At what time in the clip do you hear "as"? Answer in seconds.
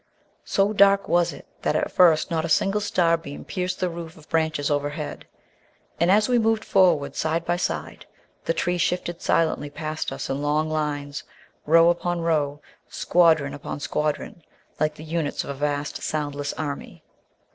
6.09-6.27